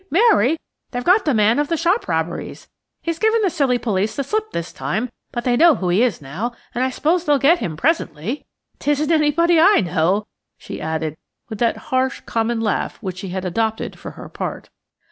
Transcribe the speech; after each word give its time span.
Mary! 0.09 0.57
they've 0.89 1.03
got 1.03 1.25
the 1.25 1.33
man 1.35 1.59
of 1.59 1.67
the 1.67 1.77
shop 1.77 2.07
robberies. 2.07 2.67
He's 3.03 3.19
given 3.19 3.43
the 3.43 3.51
silly 3.51 3.77
police 3.77 4.15
the 4.15 4.23
slip 4.23 4.49
this 4.49 4.73
time, 4.73 5.11
but 5.31 5.43
they 5.43 5.55
know 5.55 5.75
who 5.75 5.89
he 5.89 6.01
is 6.01 6.23
now, 6.23 6.53
and 6.73 6.83
I 6.83 6.89
suppose 6.89 7.23
they'll 7.23 7.37
get 7.37 7.59
him 7.59 7.77
presently. 7.77 8.43
'Tisn't 8.79 9.11
anybody 9.11 9.59
I 9.59 9.79
know," 9.81 10.25
she 10.57 10.81
added, 10.81 11.17
with 11.49 11.59
that 11.59 11.77
harsh, 11.93 12.21
common 12.21 12.59
laugh 12.61 12.97
which 13.03 13.19
she 13.19 13.29
had 13.29 13.45
adopted 13.45 13.99
for 13.99 14.09
her 14.17 14.27
part. 14.27 14.71